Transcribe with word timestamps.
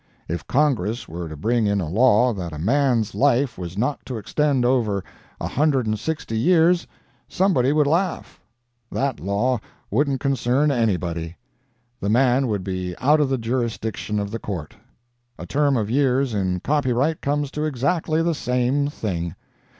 If 0.27 0.47
Congress 0.47 1.07
were 1.07 1.29
to 1.29 1.37
bring 1.37 1.67
in 1.67 1.79
a 1.79 1.87
law 1.87 2.33
that 2.33 2.53
a 2.53 2.57
man's 2.57 3.13
life 3.13 3.55
was 3.55 3.77
not 3.77 4.03
to 4.07 4.17
extend 4.17 4.65
over 4.65 5.03
a 5.39 5.47
hundred 5.47 5.85
and 5.85 5.99
sixty 5.99 6.35
years, 6.39 6.87
somebody 7.29 7.71
would 7.71 7.85
laugh. 7.85 8.41
That 8.91 9.19
law 9.19 9.59
wouldn't 9.91 10.19
concern 10.19 10.71
anybody. 10.71 11.35
The 11.99 12.09
man 12.09 12.47
would 12.47 12.63
be 12.63 12.95
out 12.97 13.19
of 13.19 13.29
the 13.29 13.37
jurisdiction 13.37 14.17
of 14.17 14.31
the 14.31 14.39
court. 14.39 14.75
A 15.37 15.45
term 15.45 15.77
of 15.77 15.87
years 15.91 16.33
in 16.33 16.61
copyright 16.61 17.21
comes 17.21 17.51
to 17.51 17.65
exactly 17.65 18.23
the 18.23 18.33
same 18.33 18.87
thing. 18.87 19.35